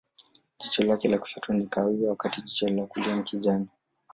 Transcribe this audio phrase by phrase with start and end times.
[0.59, 3.67] Jicho lake la kushoto ni kahawia, wakati jicho la kulia ni kijani.